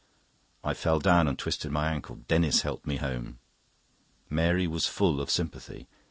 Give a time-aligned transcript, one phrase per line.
[0.63, 2.15] "I fell down and twisted my ankle.
[2.27, 3.37] Denis helped me home."
[4.31, 5.85] Mary was full of sympathy.